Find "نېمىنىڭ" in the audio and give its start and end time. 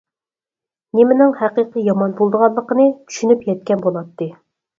0.99-1.35